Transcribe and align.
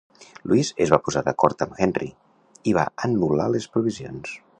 Louis 0.51 0.69
es 0.85 0.93
va 0.93 0.99
posar 1.09 1.21
d'acord 1.27 1.61
amb 1.65 1.77
Henry, 1.85 2.07
i 2.71 2.73
va 2.79 2.87
anul·lar 3.09 3.47
les 3.57 3.69
provisions. 3.77 4.35